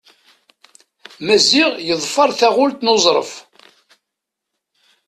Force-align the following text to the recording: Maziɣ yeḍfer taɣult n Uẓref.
Maziɣ 1.25 1.69
yeḍfer 1.87 2.29
taɣult 2.39 2.79
n 2.83 2.91
Uẓref. 2.93 3.31